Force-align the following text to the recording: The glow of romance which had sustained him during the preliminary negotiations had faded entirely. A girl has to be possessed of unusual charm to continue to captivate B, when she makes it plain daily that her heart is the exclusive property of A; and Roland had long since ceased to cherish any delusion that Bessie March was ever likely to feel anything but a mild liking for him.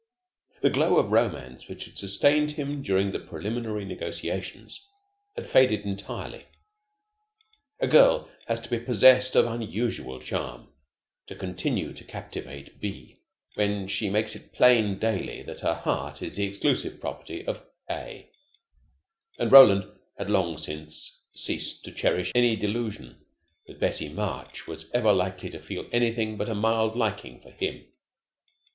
The 0.63 0.71
glow 0.71 0.97
of 0.97 1.11
romance 1.11 1.67
which 1.67 1.85
had 1.85 1.95
sustained 1.95 2.53
him 2.53 2.81
during 2.81 3.11
the 3.11 3.19
preliminary 3.19 3.85
negotiations 3.85 4.87
had 5.35 5.45
faded 5.47 5.81
entirely. 5.81 6.45
A 7.79 7.85
girl 7.85 8.27
has 8.47 8.59
to 8.61 8.69
be 8.71 8.79
possessed 8.79 9.35
of 9.35 9.45
unusual 9.45 10.19
charm 10.19 10.69
to 11.27 11.35
continue 11.35 11.93
to 11.93 12.03
captivate 12.03 12.79
B, 12.79 13.17
when 13.53 13.87
she 13.87 14.09
makes 14.09 14.35
it 14.35 14.53
plain 14.53 14.97
daily 14.97 15.43
that 15.43 15.59
her 15.59 15.75
heart 15.75 16.23
is 16.23 16.35
the 16.35 16.45
exclusive 16.45 16.99
property 16.99 17.45
of 17.45 17.63
A; 17.87 18.27
and 19.37 19.51
Roland 19.51 19.85
had 20.17 20.31
long 20.31 20.57
since 20.57 21.21
ceased 21.35 21.85
to 21.85 21.91
cherish 21.91 22.31
any 22.33 22.55
delusion 22.55 23.23
that 23.67 23.79
Bessie 23.79 24.09
March 24.09 24.65
was 24.65 24.89
ever 24.95 25.13
likely 25.13 25.51
to 25.51 25.59
feel 25.59 25.87
anything 25.91 26.37
but 26.37 26.49
a 26.49 26.55
mild 26.55 26.95
liking 26.95 27.39
for 27.39 27.51
him. 27.51 27.85